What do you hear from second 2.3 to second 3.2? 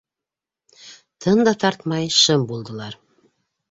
булдылар.